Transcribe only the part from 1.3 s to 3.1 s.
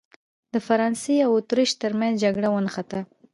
اتریش ترمنځ جګړه ونښته.